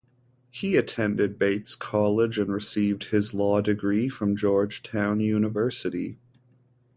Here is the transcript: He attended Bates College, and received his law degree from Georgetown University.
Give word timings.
He 0.49 0.77
attended 0.77 1.37
Bates 1.37 1.75
College, 1.75 2.39
and 2.39 2.51
received 2.51 3.11
his 3.11 3.35
law 3.35 3.61
degree 3.61 4.09
from 4.09 4.35
Georgetown 4.35 5.19
University. 5.19 6.17